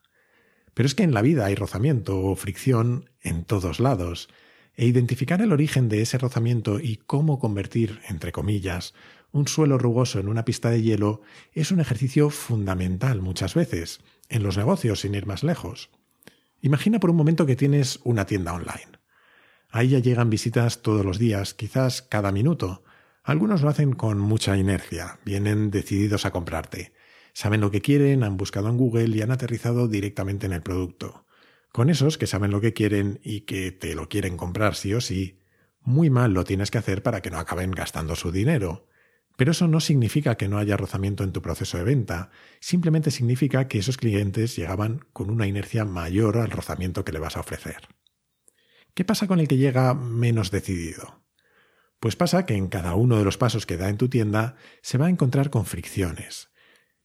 Pero 0.74 0.86
es 0.86 0.94
que 0.94 1.02
en 1.02 1.12
la 1.12 1.22
vida 1.22 1.44
hay 1.44 1.54
rozamiento 1.54 2.20
o 2.20 2.36
fricción 2.36 3.10
en 3.20 3.44
todos 3.44 3.80
lados, 3.80 4.28
e 4.74 4.86
identificar 4.86 5.42
el 5.42 5.52
origen 5.52 5.88
de 5.88 6.02
ese 6.02 6.18
rozamiento 6.18 6.78
y 6.78 6.96
cómo 6.96 7.40
convertir, 7.40 8.00
entre 8.08 8.30
comillas, 8.30 8.94
un 9.32 9.48
suelo 9.48 9.76
rugoso 9.76 10.20
en 10.20 10.28
una 10.28 10.44
pista 10.44 10.70
de 10.70 10.82
hielo 10.82 11.20
es 11.52 11.72
un 11.72 11.80
ejercicio 11.80 12.30
fundamental 12.30 13.20
muchas 13.20 13.54
veces, 13.54 14.00
en 14.28 14.44
los 14.44 14.56
negocios 14.56 15.00
sin 15.00 15.16
ir 15.16 15.26
más 15.26 15.42
lejos. 15.42 15.90
Imagina 16.60 17.00
por 17.00 17.10
un 17.10 17.16
momento 17.16 17.44
que 17.44 17.56
tienes 17.56 17.98
una 18.04 18.24
tienda 18.24 18.52
online. 18.52 18.97
Ahí 19.70 19.88
ya 19.88 19.98
llegan 19.98 20.30
visitas 20.30 20.82
todos 20.82 21.04
los 21.04 21.18
días, 21.18 21.54
quizás 21.54 22.02
cada 22.02 22.32
minuto. 22.32 22.82
Algunos 23.22 23.60
lo 23.60 23.68
hacen 23.68 23.92
con 23.92 24.18
mucha 24.18 24.56
inercia, 24.56 25.18
vienen 25.24 25.70
decididos 25.70 26.24
a 26.24 26.30
comprarte. 26.30 26.92
Saben 27.34 27.60
lo 27.60 27.70
que 27.70 27.82
quieren, 27.82 28.24
han 28.24 28.38
buscado 28.38 28.68
en 28.68 28.78
Google 28.78 29.14
y 29.14 29.20
han 29.20 29.30
aterrizado 29.30 29.86
directamente 29.86 30.46
en 30.46 30.52
el 30.52 30.62
producto. 30.62 31.26
Con 31.70 31.90
esos 31.90 32.16
que 32.16 32.26
saben 32.26 32.50
lo 32.50 32.60
que 32.62 32.72
quieren 32.72 33.20
y 33.22 33.42
que 33.42 33.70
te 33.70 33.94
lo 33.94 34.08
quieren 34.08 34.38
comprar 34.38 34.74
sí 34.74 34.94
o 34.94 35.00
sí, 35.02 35.38
muy 35.82 36.08
mal 36.08 36.32
lo 36.32 36.44
tienes 36.44 36.70
que 36.70 36.78
hacer 36.78 37.02
para 37.02 37.20
que 37.20 37.30
no 37.30 37.38
acaben 37.38 37.70
gastando 37.70 38.16
su 38.16 38.32
dinero. 38.32 38.88
Pero 39.36 39.52
eso 39.52 39.68
no 39.68 39.80
significa 39.80 40.36
que 40.36 40.48
no 40.48 40.58
haya 40.58 40.76
rozamiento 40.76 41.22
en 41.22 41.32
tu 41.32 41.42
proceso 41.42 41.78
de 41.78 41.84
venta, 41.84 42.30
simplemente 42.58 43.10
significa 43.10 43.68
que 43.68 43.78
esos 43.78 43.98
clientes 43.98 44.56
llegaban 44.56 45.04
con 45.12 45.30
una 45.30 45.46
inercia 45.46 45.84
mayor 45.84 46.38
al 46.38 46.50
rozamiento 46.50 47.04
que 47.04 47.12
le 47.12 47.20
vas 47.20 47.36
a 47.36 47.40
ofrecer. 47.40 47.86
¿Qué 48.98 49.04
pasa 49.04 49.28
con 49.28 49.38
el 49.38 49.46
que 49.46 49.56
llega 49.56 49.94
menos 49.94 50.50
decidido? 50.50 51.22
Pues 52.00 52.16
pasa 52.16 52.46
que 52.46 52.54
en 52.54 52.66
cada 52.66 52.96
uno 52.96 53.16
de 53.16 53.24
los 53.24 53.38
pasos 53.38 53.64
que 53.64 53.76
da 53.76 53.90
en 53.90 53.96
tu 53.96 54.08
tienda 54.08 54.56
se 54.82 54.98
va 54.98 55.06
a 55.06 55.08
encontrar 55.08 55.50
con 55.50 55.66
fricciones. 55.66 56.50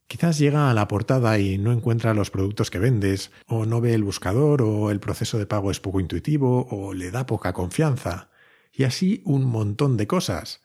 Quizás 0.08 0.40
llega 0.40 0.72
a 0.72 0.74
la 0.74 0.88
portada 0.88 1.38
y 1.38 1.60
no 1.60 1.72
encuentra 1.72 2.16
los 2.16 2.32
productos 2.32 2.72
que 2.72 2.80
vendes, 2.80 3.30
o 3.46 3.68
no 3.68 3.80
ve 3.80 3.94
el 3.94 4.04
buscador, 4.04 4.64
o 4.64 4.90
el 4.90 5.00
proceso 5.00 5.38
de 5.38 5.46
pago 5.46 5.70
es 5.70 5.80
poco 5.80 6.00
intuitivo, 6.00 6.66
o 6.72 6.96
le 6.96 7.12
da 7.12 7.28
poca 7.28 7.54
confianza. 7.54 8.32
Y 8.72 8.86
así 8.86 9.22
un 9.24 9.46
montón 9.46 9.96
de 9.96 10.08
cosas. 10.08 10.64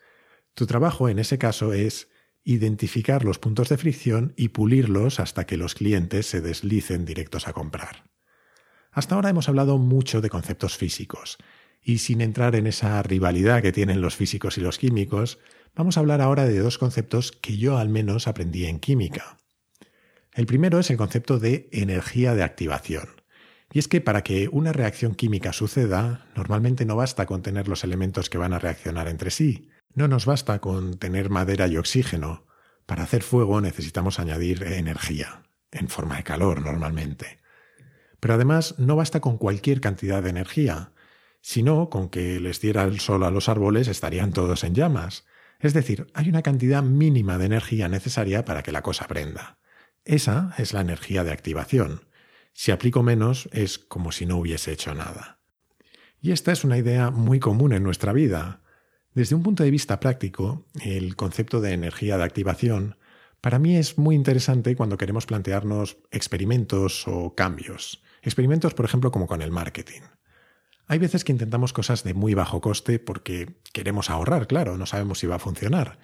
Tu 0.55 0.65
trabajo 0.65 1.11
en 1.11 1.19
ese 1.19 1.37
caso 1.37 1.75
es 1.75 2.09
identificar 2.43 3.27
los 3.27 3.39
puntos 3.39 3.69
de 3.69 3.77
fricción 3.77 4.33
y 4.39 4.49
pulirlos 4.49 5.21
hasta 5.21 5.45
que 5.45 5.59
los 5.59 5.75
clientes 5.75 6.25
se 6.25 6.41
deslicen 6.41 7.05
directos 7.05 7.49
a 7.49 7.53
comprar. 7.53 8.09
Hasta 8.99 9.15
ahora 9.15 9.31
hemos 9.31 9.49
hablado 9.49 9.79
mucho 9.79 10.21
de 10.21 10.29
conceptos 10.29 10.77
físicos, 10.77 11.39
y 11.81 11.99
sin 11.99 12.21
entrar 12.21 12.57
en 12.57 12.67
esa 12.67 13.01
rivalidad 13.05 13.63
que 13.63 13.71
tienen 13.71 14.01
los 14.01 14.17
físicos 14.17 14.59
y 14.59 14.61
los 14.61 14.77
químicos, 14.77 15.39
vamos 15.77 15.97
a 15.97 16.01
hablar 16.01 16.21
ahora 16.21 16.47
de 16.47 16.59
dos 16.59 16.79
conceptos 16.79 17.31
que 17.31 17.57
yo 17.59 17.79
al 17.79 17.91
menos 17.91 18.27
aprendí 18.27 18.67
en 18.67 18.81
química. 18.81 19.39
El 20.35 20.47
primero 20.47 20.81
es 20.81 20.91
el 20.91 20.97
concepto 20.97 21.39
de 21.39 21.69
energía 21.71 22.35
de 22.35 22.43
activación. 22.43 23.23
Y 23.73 23.79
es 23.79 23.87
que 23.87 24.01
para 24.01 24.25
que 24.25 24.49
una 24.51 24.73
reacción 24.73 25.15
química 25.15 25.53
suceda, 25.53 26.27
normalmente 26.35 26.85
no 26.85 26.97
basta 26.97 27.25
con 27.25 27.41
tener 27.43 27.69
los 27.69 27.85
elementos 27.85 28.29
que 28.29 28.39
van 28.39 28.53
a 28.53 28.59
reaccionar 28.59 29.07
entre 29.07 29.31
sí, 29.31 29.69
no 29.95 30.09
nos 30.09 30.27
basta 30.27 30.59
con 30.59 30.99
tener 30.99 31.31
madera 31.31 31.69
y 31.69 31.77
oxígeno. 31.77 32.47
Para 32.85 33.05
hacer 33.05 33.23
fuego 33.23 33.61
necesitamos 33.61 34.19
añadir 34.19 34.65
energía, 34.65 35.45
en 35.71 35.87
forma 35.87 36.17
de 36.17 36.25
calor 36.25 36.63
normalmente. 36.63 37.39
Pero 38.21 38.35
además 38.35 38.75
no 38.79 38.97
basta 38.97 39.21
con 39.21 39.39
cualquier 39.39 39.81
cantidad 39.81 40.23
de 40.23 40.31
energía, 40.31 40.93
sino 41.41 41.89
con 41.89 42.09
que 42.09 42.41
les 42.41 42.61
diera 42.61 42.85
el 42.85 43.01
sol 43.01 43.25
a 43.25 43.31
los 43.31 43.49
árboles 43.49 43.89
estarían 43.89 44.33
todos 44.33 44.65
en 44.65 44.75
llamas. 44.75 45.25
Es 45.61 45.75
decir, 45.75 46.09
hay 46.15 46.29
una 46.29 46.43
cantidad 46.43 46.83
mínima 46.83 47.39
de 47.39 47.47
energía 47.47 47.89
necesaria 47.89 48.45
para 48.45 48.63
que 48.63 48.73
la 48.73 48.83
cosa 48.83 49.07
prenda. 49.07 49.59
Esa 50.05 50.55
es 50.59 50.73
la 50.73 50.81
energía 50.81 51.25
de 51.25 51.33
activación. 51.33 52.09
Si 52.53 52.71
aplico 52.71 53.03
menos 53.03 53.49
es 53.53 53.79
como 53.79 54.13
si 54.13 54.27
no 54.27 54.37
hubiese 54.37 54.73
hecho 54.73 54.95
nada. 54.95 55.39
Y 56.21 56.33
esta 56.33 56.53
es 56.53 56.65
una 56.65 56.79
idea 56.79 57.11
muy 57.11 57.39
común 57.39 57.73
en 57.73 57.83
nuestra 57.83 58.13
vida. 58.13 58.63
Desde 59.15 59.37
un 59.37 59.43
punto 59.43 59.63
de 59.63 59.71
vista 59.71 60.01
práctico, 60.01 60.67
el 60.83 61.17
concepto 61.17 61.61
de 61.61 61.73
energía 61.73 62.19
de 62.19 62.25
activación 62.25 62.98
para 63.41 63.59
mí 63.59 63.77
es 63.77 63.99
muy 63.99 64.15
interesante 64.15 64.75
cuando 64.75 64.99
queremos 64.99 65.27
plantearnos 65.27 65.99
experimentos 66.11 67.07
o 67.07 67.35
cambios. 67.35 68.03
Experimentos, 68.23 68.75
por 68.75 68.85
ejemplo, 68.85 69.13
como 69.13 69.27
con 69.27 69.43
el 69.43 69.53
marketing. 69.53 70.03
Hay 70.87 70.99
veces 70.99 71.23
que 71.23 71.33
intentamos 71.33 71.73
cosas 71.73 72.03
de 72.03 72.15
muy 72.15 72.35
bajo 72.35 72.61
coste 72.61 72.99
porque 72.99 73.61
queremos 73.73 74.11
ahorrar, 74.11 74.47
claro, 74.47 74.79
no 74.79 74.87
sabemos 74.87 75.19
si 75.19 75.27
va 75.27 75.37
a 75.37 75.41
funcionar. 75.41 75.99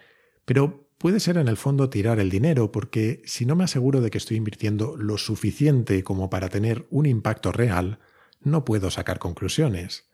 Pero 0.44 0.90
puede 0.98 1.20
ser 1.20 1.38
en 1.38 1.48
el 1.48 1.56
fondo 1.56 1.90
tirar 1.90 2.20
el 2.20 2.30
dinero 2.30 2.70
porque 2.70 3.22
si 3.24 3.46
no 3.46 3.56
me 3.56 3.64
aseguro 3.64 4.00
de 4.00 4.10
que 4.10 4.18
estoy 4.18 4.36
invirtiendo 4.36 4.96
lo 4.96 5.16
suficiente 5.18 6.04
como 6.04 6.28
para 6.28 6.50
tener 6.50 6.86
un 6.90 7.06
impacto 7.06 7.50
real, 7.50 7.98
no 8.40 8.64
puedo 8.64 8.90
sacar 8.90 9.18
conclusiones. 9.18 10.08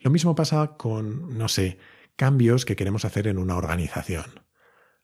Lo 0.00 0.10
mismo 0.10 0.34
pasa 0.34 0.76
con, 0.76 1.36
no 1.36 1.48
sé, 1.48 1.78
cambios 2.16 2.64
que 2.64 2.76
queremos 2.76 3.04
hacer 3.04 3.26
en 3.26 3.38
una 3.38 3.56
organización. 3.56 4.39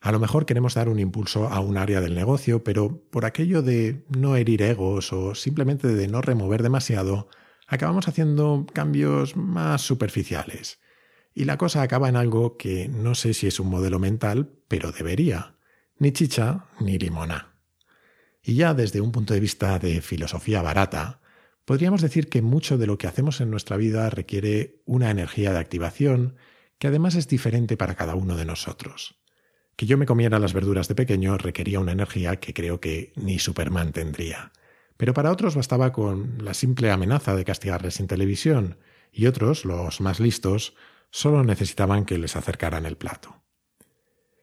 A 0.06 0.12
lo 0.12 0.20
mejor 0.20 0.46
queremos 0.46 0.74
dar 0.74 0.88
un 0.88 1.00
impulso 1.00 1.48
a 1.48 1.58
un 1.58 1.76
área 1.76 2.00
del 2.00 2.14
negocio, 2.14 2.62
pero 2.62 3.02
por 3.10 3.24
aquello 3.24 3.60
de 3.60 4.04
no 4.16 4.36
herir 4.36 4.62
egos 4.62 5.12
o 5.12 5.34
simplemente 5.34 5.88
de 5.88 6.06
no 6.06 6.22
remover 6.22 6.62
demasiado, 6.62 7.28
acabamos 7.66 8.06
haciendo 8.06 8.66
cambios 8.72 9.34
más 9.34 9.82
superficiales. 9.82 10.78
Y 11.34 11.44
la 11.44 11.58
cosa 11.58 11.82
acaba 11.82 12.08
en 12.08 12.14
algo 12.14 12.56
que 12.56 12.86
no 12.86 13.16
sé 13.16 13.34
si 13.34 13.48
es 13.48 13.58
un 13.58 13.68
modelo 13.68 13.98
mental, 13.98 14.52
pero 14.68 14.92
debería. 14.92 15.56
Ni 15.98 16.12
chicha 16.12 16.66
ni 16.78 16.98
limona. 16.98 17.56
Y 18.44 18.54
ya 18.54 18.74
desde 18.74 19.00
un 19.00 19.10
punto 19.10 19.34
de 19.34 19.40
vista 19.40 19.80
de 19.80 20.02
filosofía 20.02 20.62
barata, 20.62 21.20
podríamos 21.64 22.00
decir 22.00 22.28
que 22.28 22.42
mucho 22.42 22.78
de 22.78 22.86
lo 22.86 22.96
que 22.96 23.08
hacemos 23.08 23.40
en 23.40 23.50
nuestra 23.50 23.76
vida 23.76 24.08
requiere 24.08 24.84
una 24.84 25.10
energía 25.10 25.52
de 25.52 25.58
activación 25.58 26.36
que 26.78 26.86
además 26.86 27.16
es 27.16 27.26
diferente 27.26 27.76
para 27.76 27.96
cada 27.96 28.14
uno 28.14 28.36
de 28.36 28.44
nosotros. 28.44 29.25
Que 29.76 29.86
yo 29.86 29.98
me 29.98 30.06
comiera 30.06 30.38
las 30.38 30.54
verduras 30.54 30.88
de 30.88 30.94
pequeño 30.94 31.36
requería 31.36 31.80
una 31.80 31.92
energía 31.92 32.36
que 32.36 32.54
creo 32.54 32.80
que 32.80 33.12
ni 33.14 33.38
Superman 33.38 33.92
tendría. 33.92 34.52
Pero 34.96 35.12
para 35.12 35.30
otros 35.30 35.54
bastaba 35.54 35.92
con 35.92 36.42
la 36.42 36.54
simple 36.54 36.90
amenaza 36.90 37.36
de 37.36 37.44
castigarles 37.44 38.00
en 38.00 38.06
televisión, 38.06 38.78
y 39.12 39.26
otros, 39.26 39.64
los 39.64 40.00
más 40.00 40.20
listos, 40.20 40.74
solo 41.10 41.44
necesitaban 41.44 42.04
que 42.04 42.18
les 42.18 42.36
acercaran 42.36 42.86
el 42.86 42.96
plato. 42.96 43.42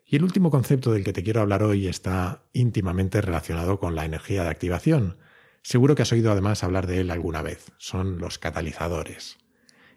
Y 0.06 0.18
el 0.18 0.24
último 0.24 0.52
concepto 0.52 0.92
del 0.92 1.04
que 1.04 1.13
te 1.13 1.24
quiero 1.24 1.42
hablar 1.42 1.63
hoy 1.63 1.88
está 1.88 2.44
íntimamente 2.54 3.22
relacionado 3.22 3.80
con 3.80 3.96
la 3.96 4.06
energía 4.06 4.44
de 4.44 4.50
activación. 4.50 5.18
Seguro 5.63 5.96
que 5.96 6.04
has 6.04 6.12
oído 6.12 6.32
además 6.32 6.63
hablar 6.63 6.86
de 6.86 7.00
él 7.00 7.10
alguna 7.10 7.42
vez. 7.42 7.72
Son 7.78 8.20
los 8.20 8.38
catalizadores. 8.38 9.38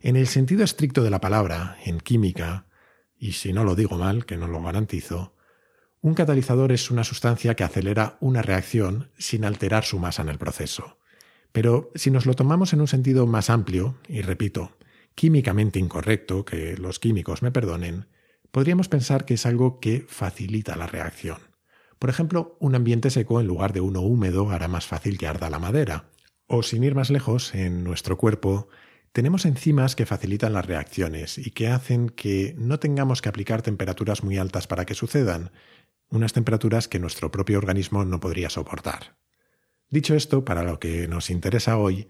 En 0.00 0.16
el 0.16 0.26
sentido 0.26 0.64
estricto 0.64 1.02
de 1.02 1.11
la 1.11 1.21
palabra, 1.21 1.76
en 1.85 2.00
química, 2.00 2.65
y 3.18 3.32
si 3.32 3.52
no 3.52 3.64
lo 3.64 3.75
digo 3.75 3.96
mal, 3.99 4.26
que 4.26 4.37
no 4.37 4.49
lo 4.49 4.62
garantizo, 4.62 5.35
un 6.00 6.14
catalizador 6.14 6.73
es 6.73 6.90
una 6.90 7.04
sustancia 7.04 7.54
que 7.54 7.64
acelera 7.64 8.16
una 8.20 8.42
reacción 8.42 9.11
sin 9.18 9.44
alterar 9.44 9.85
su 9.85 9.99
masa 9.99 10.23
en 10.23 10.28
el 10.28 10.38
proceso. 10.38 10.99
Pero 11.52 11.90
si 11.94 12.11
nos 12.11 12.26
lo 12.26 12.35
tomamos 12.35 12.73
en 12.73 12.80
un 12.80 12.88
sentido 12.88 13.26
más 13.26 13.50
amplio, 13.50 13.99
y 14.08 14.20
repito, 14.23 14.76
químicamente 15.14 15.78
incorrecto, 15.78 16.44
que 16.44 16.76
los 16.76 16.99
químicos 16.99 17.42
me 17.42 17.50
perdonen, 17.50 18.06
podríamos 18.50 18.88
pensar 18.88 19.25
que 19.25 19.35
es 19.35 19.46
algo 19.46 19.80
que 19.80 20.04
facilita 20.08 20.76
la 20.76 20.87
reacción. 20.87 21.38
Por 21.99 22.11
ejemplo, 22.11 22.56
un 22.61 22.75
ambiente 22.75 23.11
seco 23.11 23.40
en 23.40 23.46
lugar 23.46 23.73
de 23.73 23.80
uno 23.80 24.02
húmedo 24.02 24.50
hará 24.50 24.68
más 24.68 24.87
fácil 24.87 25.18
que 25.18 25.26
arda 25.26 25.50
la 25.50 25.58
madera. 25.58 26.11
O 26.46 26.62
sin 26.62 26.85
ir 26.85 26.94
más 26.94 27.11
lejos, 27.11 27.54
en 27.54 27.82
nuestro 27.82 28.18
cuerpo 28.18 28.68
tenemos 29.16 29.46
enzimas 29.46 29.96
que 29.96 30.04
facilitan 30.04 30.52
las 30.52 30.66
reacciones 30.66 31.38
y 31.38 31.50
que 31.52 31.68
hacen 31.68 32.11
que 32.11 32.54
no 32.58 32.78
tengamos 32.78 33.23
que 33.23 33.30
aplicar 33.30 33.62
temperaturas 33.62 34.23
muy 34.23 34.37
altas 34.37 34.66
para 34.66 34.85
que 34.85 34.92
sucedan, 34.92 35.52
unas 36.11 36.35
temperaturas 36.35 36.87
que 36.87 36.99
nuestro 36.99 37.30
propio 37.30 37.56
organismo 37.56 38.04
no 38.04 38.20
podría 38.20 38.50
soportar. 38.50 39.16
Dicho 39.88 40.14
esto, 40.14 40.44
para 40.44 40.64
lo 40.64 40.78
que 40.78 41.08
nos 41.08 41.30
interesa 41.30 41.78
hoy, 41.78 42.08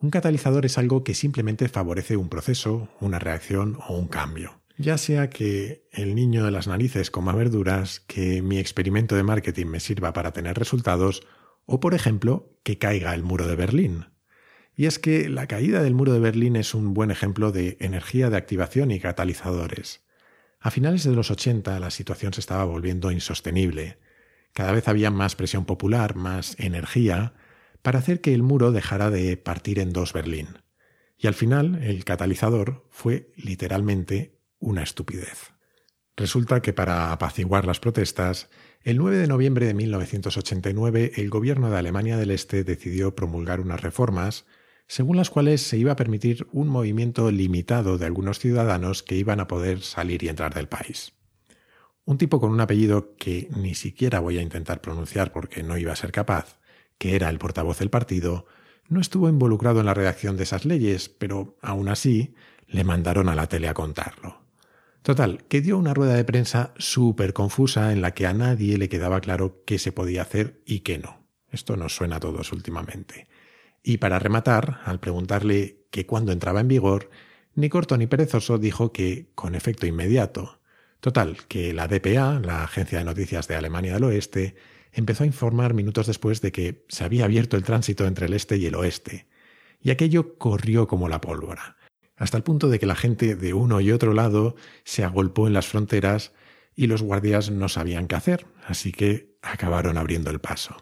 un 0.00 0.10
catalizador 0.10 0.66
es 0.66 0.78
algo 0.78 1.04
que 1.04 1.14
simplemente 1.14 1.68
favorece 1.68 2.16
un 2.16 2.28
proceso, 2.28 2.88
una 2.98 3.20
reacción 3.20 3.78
o 3.86 3.96
un 3.96 4.08
cambio. 4.08 4.60
Ya 4.78 4.98
sea 4.98 5.30
que 5.30 5.86
el 5.92 6.16
niño 6.16 6.44
de 6.44 6.50
las 6.50 6.66
narices 6.66 7.12
coma 7.12 7.36
verduras, 7.36 8.00
que 8.00 8.42
mi 8.42 8.58
experimento 8.58 9.14
de 9.14 9.22
marketing 9.22 9.66
me 9.66 9.78
sirva 9.78 10.12
para 10.12 10.32
tener 10.32 10.58
resultados, 10.58 11.24
o 11.66 11.78
por 11.78 11.94
ejemplo, 11.94 12.58
que 12.64 12.78
caiga 12.78 13.14
el 13.14 13.22
muro 13.22 13.46
de 13.46 13.54
Berlín. 13.54 14.06
Y 14.78 14.86
es 14.86 15.00
que 15.00 15.28
la 15.28 15.48
caída 15.48 15.82
del 15.82 15.94
muro 15.94 16.12
de 16.12 16.20
Berlín 16.20 16.54
es 16.54 16.72
un 16.72 16.94
buen 16.94 17.10
ejemplo 17.10 17.50
de 17.50 17.76
energía 17.80 18.30
de 18.30 18.36
activación 18.36 18.92
y 18.92 19.00
catalizadores. 19.00 20.04
A 20.60 20.70
finales 20.70 21.02
de 21.02 21.10
los 21.10 21.32
80 21.32 21.80
la 21.80 21.90
situación 21.90 22.32
se 22.32 22.38
estaba 22.38 22.64
volviendo 22.64 23.10
insostenible. 23.10 23.98
Cada 24.52 24.70
vez 24.70 24.86
había 24.86 25.10
más 25.10 25.34
presión 25.34 25.64
popular, 25.64 26.14
más 26.14 26.54
energía, 26.60 27.34
para 27.82 27.98
hacer 27.98 28.20
que 28.20 28.32
el 28.32 28.44
muro 28.44 28.70
dejara 28.70 29.10
de 29.10 29.36
partir 29.36 29.80
en 29.80 29.92
dos 29.92 30.12
Berlín. 30.12 30.60
Y 31.16 31.26
al 31.26 31.34
final 31.34 31.82
el 31.82 32.04
catalizador 32.04 32.86
fue 32.92 33.32
literalmente 33.34 34.38
una 34.60 34.84
estupidez. 34.84 35.54
Resulta 36.16 36.62
que 36.62 36.72
para 36.72 37.10
apaciguar 37.10 37.64
las 37.64 37.80
protestas, 37.80 38.48
el 38.84 38.98
9 38.98 39.16
de 39.16 39.26
noviembre 39.26 39.66
de 39.66 39.74
1989 39.74 41.14
el 41.16 41.30
gobierno 41.30 41.68
de 41.68 41.78
Alemania 41.78 42.16
del 42.16 42.30
Este 42.30 42.62
decidió 42.62 43.16
promulgar 43.16 43.58
unas 43.58 43.80
reformas 43.80 44.46
según 44.88 45.18
las 45.18 45.30
cuales 45.30 45.60
se 45.62 45.76
iba 45.76 45.92
a 45.92 45.96
permitir 45.96 46.48
un 46.50 46.68
movimiento 46.68 47.30
limitado 47.30 47.98
de 47.98 48.06
algunos 48.06 48.38
ciudadanos 48.38 49.02
que 49.02 49.16
iban 49.16 49.38
a 49.38 49.46
poder 49.46 49.82
salir 49.82 50.24
y 50.24 50.28
entrar 50.28 50.54
del 50.54 50.66
país. 50.66 51.12
Un 52.06 52.16
tipo 52.16 52.40
con 52.40 52.50
un 52.50 52.60
apellido 52.60 53.14
que 53.16 53.50
ni 53.54 53.74
siquiera 53.74 54.18
voy 54.18 54.38
a 54.38 54.42
intentar 54.42 54.80
pronunciar 54.80 55.30
porque 55.30 55.62
no 55.62 55.76
iba 55.76 55.92
a 55.92 55.96
ser 55.96 56.10
capaz, 56.10 56.58
que 56.96 57.14
era 57.14 57.28
el 57.28 57.38
portavoz 57.38 57.78
del 57.78 57.90
partido, 57.90 58.46
no 58.88 59.00
estuvo 59.00 59.28
involucrado 59.28 59.80
en 59.80 59.86
la 59.86 59.94
redacción 59.94 60.38
de 60.38 60.44
esas 60.44 60.64
leyes, 60.64 61.10
pero 61.10 61.58
aún 61.60 61.88
así 61.88 62.34
le 62.66 62.82
mandaron 62.82 63.28
a 63.28 63.34
la 63.34 63.46
tele 63.46 63.68
a 63.68 63.74
contarlo. 63.74 64.40
Total, 65.02 65.44
que 65.48 65.60
dio 65.60 65.76
una 65.76 65.92
rueda 65.92 66.14
de 66.14 66.24
prensa 66.24 66.72
súper 66.78 67.34
confusa 67.34 67.92
en 67.92 68.00
la 68.00 68.12
que 68.12 68.26
a 68.26 68.32
nadie 68.32 68.78
le 68.78 68.88
quedaba 68.88 69.20
claro 69.20 69.62
qué 69.66 69.78
se 69.78 69.92
podía 69.92 70.22
hacer 70.22 70.62
y 70.64 70.80
qué 70.80 70.98
no. 70.98 71.26
Esto 71.50 71.76
nos 71.76 71.94
suena 71.94 72.16
a 72.16 72.20
todos 72.20 72.52
últimamente. 72.52 73.26
Y 73.82 73.98
para 73.98 74.18
rematar, 74.18 74.80
al 74.84 75.00
preguntarle 75.00 75.86
que 75.90 76.06
cuándo 76.06 76.32
entraba 76.32 76.60
en 76.60 76.68
vigor, 76.68 77.10
ni 77.54 77.68
corto 77.68 77.96
ni 77.96 78.06
perezoso 78.06 78.58
dijo 78.58 78.92
que 78.92 79.30
con 79.34 79.54
efecto 79.54 79.86
inmediato. 79.86 80.60
Total, 81.00 81.38
que 81.48 81.72
la 81.72 81.88
DPA, 81.88 82.40
la 82.40 82.64
Agencia 82.64 82.98
de 82.98 83.04
Noticias 83.04 83.48
de 83.48 83.56
Alemania 83.56 83.94
del 83.94 84.04
Oeste, 84.04 84.56
empezó 84.92 85.22
a 85.22 85.26
informar 85.26 85.74
minutos 85.74 86.06
después 86.06 86.40
de 86.40 86.52
que 86.52 86.84
se 86.88 87.04
había 87.04 87.24
abierto 87.24 87.56
el 87.56 87.62
tránsito 87.62 88.06
entre 88.06 88.26
el 88.26 88.34
este 88.34 88.56
y 88.56 88.66
el 88.66 88.74
oeste, 88.74 89.26
y 89.80 89.90
aquello 89.90 90.36
corrió 90.38 90.86
como 90.88 91.08
la 91.08 91.20
pólvora. 91.20 91.76
hasta 92.16 92.36
el 92.36 92.42
punto 92.42 92.68
de 92.68 92.80
que 92.80 92.86
la 92.86 92.96
gente 92.96 93.36
de 93.36 93.54
uno 93.54 93.80
y 93.80 93.92
otro 93.92 94.12
lado 94.12 94.56
se 94.82 95.04
agolpó 95.04 95.46
en 95.46 95.52
las 95.52 95.68
fronteras 95.68 96.32
y 96.74 96.88
los 96.88 97.00
guardias 97.00 97.52
no 97.52 97.68
sabían 97.68 98.08
qué 98.08 98.16
hacer, 98.16 98.46
así 98.66 98.90
que 98.90 99.36
acabaron 99.40 99.96
abriendo 99.96 100.30
el 100.30 100.40
paso. 100.40 100.76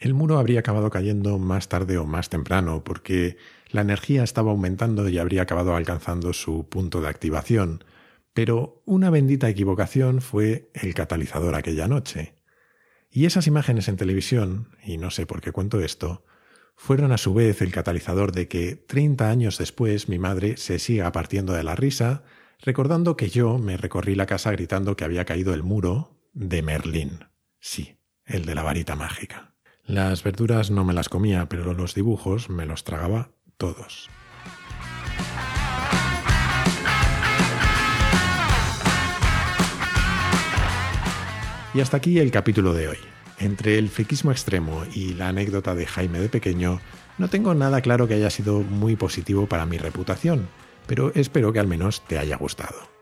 El 0.00 0.14
muro 0.14 0.38
habría 0.38 0.60
acabado 0.60 0.88
cayendo 0.88 1.38
más 1.38 1.68
tarde 1.68 1.98
o 1.98 2.06
más 2.06 2.30
temprano, 2.30 2.82
porque 2.84 3.36
la 3.70 3.82
energía 3.82 4.24
estaba 4.24 4.50
aumentando 4.50 5.06
y 5.10 5.18
habría 5.18 5.42
acabado 5.42 5.76
alcanzando 5.76 6.32
su 6.32 6.66
punto 6.70 7.02
de 7.02 7.08
activación, 7.08 7.84
pero 8.32 8.82
una 8.86 9.10
bendita 9.10 9.50
equivocación 9.50 10.22
fue 10.22 10.70
el 10.72 10.94
catalizador 10.94 11.54
aquella 11.54 11.86
noche. 11.86 12.34
Y 13.10 13.26
esas 13.26 13.46
imágenes 13.46 13.88
en 13.88 13.98
televisión, 13.98 14.68
y 14.82 14.96
no 14.96 15.10
sé 15.10 15.26
por 15.26 15.42
qué 15.42 15.52
cuento 15.52 15.80
esto, 15.80 16.24
fueron 16.76 17.12
a 17.12 17.18
su 17.18 17.34
vez 17.34 17.60
el 17.60 17.70
catalizador 17.70 18.32
de 18.32 18.48
que 18.48 18.76
30 18.76 19.28
años 19.28 19.58
después 19.58 20.08
mi 20.08 20.18
madre 20.18 20.56
se 20.56 20.78
siga 20.78 21.12
partiendo 21.12 21.52
de 21.52 21.62
la 21.62 21.76
risa, 21.76 22.22
recordando 22.58 23.18
que 23.18 23.28
yo 23.28 23.58
me 23.58 23.76
recorrí 23.76 24.14
la 24.14 24.24
casa 24.24 24.50
gritando 24.50 24.96
que 24.96 25.04
había 25.04 25.26
caído 25.26 25.52
el 25.52 25.62
muro 25.62 26.16
de 26.32 26.62
Merlín. 26.62 27.26
Sí, 27.58 27.98
el 28.24 28.46
de 28.46 28.54
la 28.54 28.62
varita 28.62 28.96
mágica. 28.96 29.50
Las 29.86 30.22
verduras 30.22 30.70
no 30.70 30.84
me 30.84 30.94
las 30.94 31.08
comía, 31.08 31.48
pero 31.48 31.74
los 31.74 31.94
dibujos 31.94 32.50
me 32.50 32.66
los 32.66 32.84
tragaba 32.84 33.30
todos. 33.56 34.08
Y 41.72 41.80
hasta 41.80 41.96
aquí 41.96 42.18
el 42.18 42.30
capítulo 42.30 42.74
de 42.74 42.88
hoy. 42.88 42.98
Entre 43.38 43.78
el 43.78 43.88
friquismo 43.88 44.32
extremo 44.32 44.84
y 44.94 45.14
la 45.14 45.28
anécdota 45.28 45.74
de 45.74 45.86
Jaime 45.86 46.20
de 46.20 46.28
pequeño, 46.28 46.80
no 47.16 47.28
tengo 47.28 47.54
nada 47.54 47.80
claro 47.80 48.06
que 48.06 48.14
haya 48.14 48.30
sido 48.30 48.60
muy 48.60 48.96
positivo 48.96 49.46
para 49.46 49.66
mi 49.66 49.78
reputación, 49.78 50.48
pero 50.86 51.12
espero 51.14 51.52
que 51.52 51.60
al 51.60 51.66
menos 51.66 52.04
te 52.06 52.18
haya 52.18 52.36
gustado. 52.36 52.99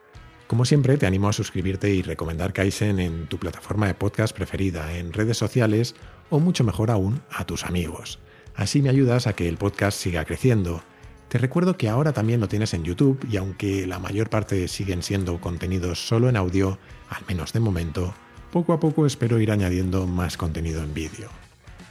Como 0.48 0.64
siempre, 0.64 0.96
te 0.96 1.04
animo 1.04 1.28
a 1.28 1.34
suscribirte 1.34 1.90
y 1.90 2.00
recomendar 2.00 2.54
Kaizen 2.54 3.00
en 3.00 3.26
tu 3.26 3.36
plataforma 3.36 3.86
de 3.86 3.92
podcast 3.92 4.34
preferida, 4.34 4.96
en 4.96 5.12
redes 5.12 5.36
sociales 5.36 5.94
o 6.30 6.40
mucho 6.40 6.64
mejor 6.64 6.90
aún, 6.90 7.20
a 7.30 7.44
tus 7.44 7.66
amigos. 7.66 8.18
Así 8.54 8.80
me 8.80 8.88
ayudas 8.88 9.26
a 9.26 9.34
que 9.34 9.46
el 9.46 9.58
podcast 9.58 10.00
siga 10.00 10.24
creciendo. 10.24 10.82
Te 11.28 11.36
recuerdo 11.36 11.76
que 11.76 11.90
ahora 11.90 12.14
también 12.14 12.40
lo 12.40 12.48
tienes 12.48 12.72
en 12.72 12.82
YouTube 12.82 13.22
y 13.30 13.36
aunque 13.36 13.86
la 13.86 13.98
mayor 13.98 14.30
parte 14.30 14.68
siguen 14.68 15.02
siendo 15.02 15.38
contenidos 15.38 16.08
solo 16.08 16.30
en 16.30 16.36
audio, 16.36 16.78
al 17.10 17.26
menos 17.28 17.52
de 17.52 17.60
momento, 17.60 18.14
poco 18.50 18.72
a 18.72 18.80
poco 18.80 19.04
espero 19.04 19.38
ir 19.40 19.50
añadiendo 19.50 20.06
más 20.06 20.38
contenido 20.38 20.82
en 20.82 20.94
vídeo. 20.94 21.28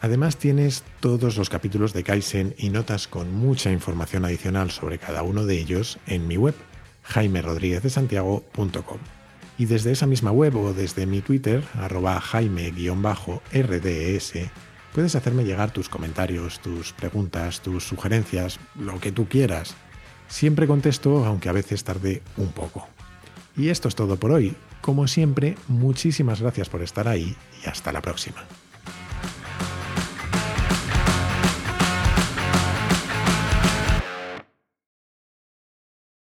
Además 0.02 0.38
tienes 0.38 0.84
todos 1.00 1.38
los 1.38 1.52
capítulos 1.52 1.94
de 1.94 2.04
Kaizen 2.04 2.56
y 2.58 2.72
notas 2.72 3.08
con 3.08 3.32
mucha 3.32 3.72
información 3.72 4.26
adicional 4.26 4.72
sobre 4.72 4.98
cada 4.98 5.22
uno 5.22 5.46
de 5.46 5.60
ellos 5.60 6.00
en 6.08 6.28
mi 6.28 6.38
web, 6.38 6.56
jaimerodríguezdesantiago.com. 7.08 8.98
Y 9.58 9.66
desde 9.66 9.92
esa 9.92 10.06
misma 10.06 10.32
web 10.32 10.56
o 10.56 10.74
desde 10.74 11.06
mi 11.06 11.22
Twitter, 11.22 11.64
arroba 11.76 12.20
jaime-rds, 12.20 14.34
puedes 14.94 15.16
hacerme 15.16 15.46
llegar 15.46 15.72
tus 15.72 15.90
comentarios, 15.90 16.60
tus 16.60 16.94
preguntas, 16.94 17.62
tus 17.62 17.88
sugerencias, 17.88 18.60
lo 18.76 19.00
que 19.00 19.12
tú 19.12 19.28
quieras. 19.28 19.76
Siempre 20.28 20.68
contesto, 20.68 21.26
aunque 21.26 21.50
a 21.50 21.54
veces 21.54 21.84
tarde 21.84 22.22
un 22.36 22.52
poco. 22.52 22.88
Y 23.56 23.70
esto 23.70 23.88
es 23.88 23.96
todo 23.96 24.18
por 24.18 24.32
hoy. 24.32 24.56
Como 24.82 25.08
siempre, 25.08 25.58
muchísimas 25.68 26.42
gracias 26.42 26.70
por 26.70 26.84
estar 26.84 27.08
ahí 27.08 27.36
y 27.64 27.68
hasta 27.68 27.92
la 27.92 28.02
próxima. 28.02 28.44